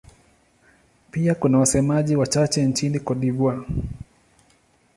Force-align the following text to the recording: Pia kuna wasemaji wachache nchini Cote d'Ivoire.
Pia 1.11 1.35
kuna 1.35 1.57
wasemaji 1.59 2.15
wachache 2.15 2.65
nchini 2.65 2.99
Cote 2.99 3.19
d'Ivoire. 3.19 3.65